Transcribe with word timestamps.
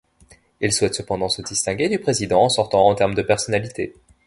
Il 0.61 0.73
souhaite 0.73 0.95
cependant 0.95 1.29
se 1.29 1.43
distinguer 1.43 1.87
du 1.87 1.99
président 1.99 2.49
sortant 2.49 2.87
en 2.87 2.95
termes 2.95 3.13
de 3.13 3.21
personnalité. 3.21 3.93